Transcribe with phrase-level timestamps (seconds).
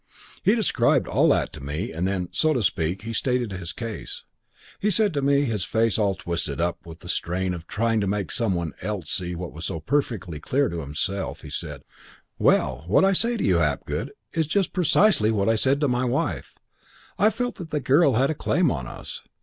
[0.41, 4.23] "He described all that to me and then, so to speak, he stated his case.
[4.79, 8.07] He said to me, his face all twisted up with the strain of trying to
[8.07, 11.83] make some one else see what was so perfectly clear to himself, he said,
[12.39, 16.05] 'Well, what I say to you, Hapgood, is just precisely what I said to my
[16.05, 16.55] wife.
[17.19, 19.21] I felt that the girl had a claim on us.